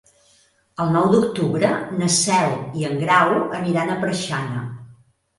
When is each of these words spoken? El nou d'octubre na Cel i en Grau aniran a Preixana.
El 0.83 0.87
nou 0.93 1.09
d'octubre 1.15 1.67
na 1.99 2.07
Cel 2.15 2.55
i 2.79 2.87
en 2.87 2.95
Grau 3.03 3.35
aniran 3.59 3.91
a 3.91 3.99
Preixana. 4.05 4.65